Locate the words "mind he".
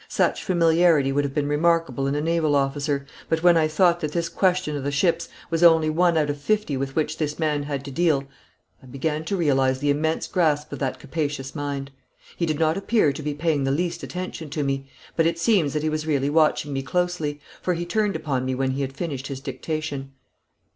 11.53-12.47